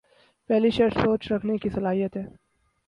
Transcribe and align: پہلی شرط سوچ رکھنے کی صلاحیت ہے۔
پہلی 0.49 0.69
شرط 0.69 0.97
سوچ 0.97 1.31
رکھنے 1.31 1.57
کی 1.57 1.69
صلاحیت 1.69 2.17
ہے۔ 2.17 2.25